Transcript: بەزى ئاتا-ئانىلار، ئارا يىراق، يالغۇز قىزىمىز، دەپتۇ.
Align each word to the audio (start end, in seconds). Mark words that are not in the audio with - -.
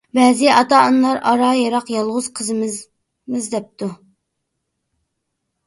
بەزى 0.17 0.47
ئاتا-ئانىلار، 0.53 1.19
ئارا 1.31 1.49
يىراق، 1.57 1.91
يالغۇز 1.97 2.31
قىزىمىز، 2.41 2.81
دەپتۇ. 3.55 3.93